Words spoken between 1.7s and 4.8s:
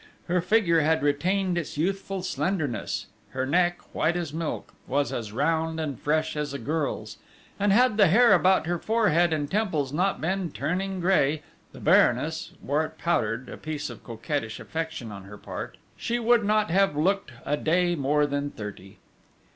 youthful slenderness, her neck, white as milk,